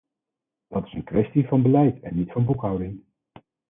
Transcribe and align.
Dat 0.67 0.85
is 0.85 0.93
een 0.93 1.03
kwestie 1.03 1.47
van 1.47 1.61
beleid, 1.61 1.99
en 1.99 2.15
niet 2.15 2.31
van 2.31 2.45
boekhouding. 2.45 3.03